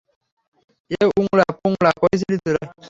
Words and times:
এ 0.91 1.01
উংরা 1.19 1.45
পুংরা, 1.59 1.91
কই 2.01 2.15
ছিলি 2.21 2.37
তুই? 2.43 2.55